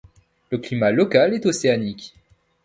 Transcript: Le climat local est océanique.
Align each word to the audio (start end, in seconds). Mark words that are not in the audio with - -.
Le 0.49 0.57
climat 0.57 0.91
local 0.91 1.35
est 1.35 1.45
océanique. 1.45 2.15